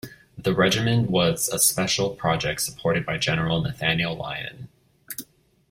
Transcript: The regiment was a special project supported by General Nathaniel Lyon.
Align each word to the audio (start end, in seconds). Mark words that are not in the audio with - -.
The 0.35 0.55
regiment 0.55 1.11
was 1.11 1.47
a 1.47 1.59
special 1.59 2.15
project 2.15 2.61
supported 2.61 3.05
by 3.05 3.19
General 3.19 3.61
Nathaniel 3.61 4.15
Lyon. 4.15 4.67